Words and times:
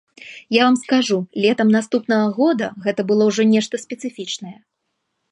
Я 0.49 0.61
вам 0.67 0.75
скажу, 0.83 1.17
летам 1.43 1.67
наступнага 1.75 2.31
года 2.37 2.69
гэта 2.85 3.05
было 3.11 3.27
ўжо 3.33 3.45
нешта 3.53 3.81
спецыфічнае. 3.83 4.55